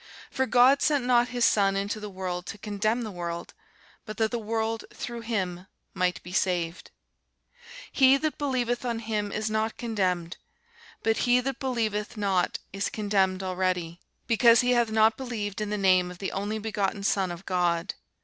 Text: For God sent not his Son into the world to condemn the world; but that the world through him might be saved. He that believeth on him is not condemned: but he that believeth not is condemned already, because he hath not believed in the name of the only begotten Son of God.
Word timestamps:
For 0.31 0.47
God 0.47 0.81
sent 0.81 1.05
not 1.05 1.27
his 1.29 1.45
Son 1.45 1.75
into 1.75 1.99
the 1.99 2.09
world 2.09 2.47
to 2.47 2.57
condemn 2.57 3.03
the 3.03 3.11
world; 3.11 3.53
but 4.03 4.17
that 4.17 4.31
the 4.31 4.39
world 4.39 4.83
through 4.91 5.21
him 5.21 5.67
might 5.93 6.23
be 6.23 6.33
saved. 6.33 6.89
He 7.91 8.17
that 8.17 8.39
believeth 8.39 8.83
on 8.83 8.97
him 8.97 9.31
is 9.31 9.47
not 9.47 9.77
condemned: 9.77 10.37
but 11.03 11.17
he 11.17 11.39
that 11.41 11.59
believeth 11.59 12.17
not 12.17 12.57
is 12.73 12.89
condemned 12.89 13.43
already, 13.43 13.99
because 14.25 14.61
he 14.61 14.71
hath 14.71 14.89
not 14.89 15.17
believed 15.17 15.61
in 15.61 15.69
the 15.69 15.77
name 15.77 16.09
of 16.09 16.17
the 16.17 16.31
only 16.31 16.57
begotten 16.57 17.03
Son 17.03 17.29
of 17.31 17.45
God. 17.45 17.93